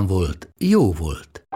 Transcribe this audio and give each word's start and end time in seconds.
volt, 0.00 0.48
jó 0.58 0.92
volt. 0.92 1.46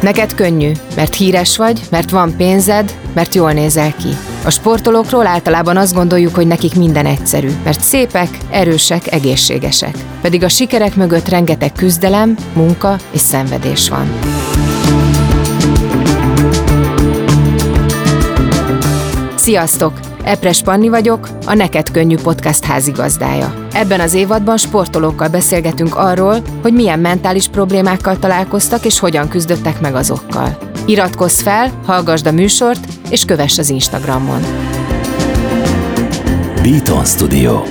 Neked 0.00 0.34
könnyű, 0.34 0.72
mert 0.96 1.14
híres 1.14 1.56
vagy, 1.56 1.80
mert 1.90 2.10
van 2.10 2.36
pénzed, 2.36 2.98
mert 3.14 3.34
jól 3.34 3.52
nézel 3.52 3.94
ki. 3.94 4.08
A 4.44 4.50
sportolókról 4.50 5.26
általában 5.26 5.76
azt 5.76 5.94
gondoljuk, 5.94 6.34
hogy 6.34 6.46
nekik 6.46 6.74
minden 6.74 7.06
egyszerű, 7.06 7.50
mert 7.64 7.80
szépek, 7.80 8.38
erősek, 8.50 9.12
egészségesek. 9.12 9.94
Pedig 10.20 10.42
a 10.42 10.48
sikerek 10.48 10.96
mögött 10.96 11.28
rengeteg 11.28 11.72
küzdelem, 11.72 12.36
munka 12.54 12.96
és 13.10 13.20
szenvedés 13.20 13.88
van. 13.88 14.10
Sziasztok! 19.42 20.00
Epres 20.24 20.62
Panni 20.62 20.88
vagyok, 20.88 21.28
a 21.46 21.54
Neked 21.54 21.90
Könnyű 21.90 22.16
podcast 22.16 22.64
házigazdája. 22.64 23.66
Ebben 23.72 24.00
az 24.00 24.14
évadban 24.14 24.56
sportolókkal 24.56 25.28
beszélgetünk 25.28 25.96
arról, 25.96 26.42
hogy 26.62 26.72
milyen 26.72 26.98
mentális 26.98 27.48
problémákkal 27.48 28.18
találkoztak 28.18 28.84
és 28.84 28.98
hogyan 28.98 29.28
küzdöttek 29.28 29.80
meg 29.80 29.94
azokkal. 29.94 30.58
Iratkozz 30.86 31.40
fel, 31.40 31.80
hallgassd 31.86 32.26
a 32.26 32.32
műsort 32.32 32.86
és 33.10 33.24
kövess 33.24 33.58
az 33.58 33.68
Instagramon. 33.70 34.42
Beaton 36.62 37.04
Studio. 37.04 37.62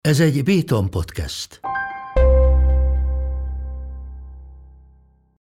Ez 0.00 0.20
egy 0.20 0.42
Béton 0.44 0.90
podcast. 0.90 1.60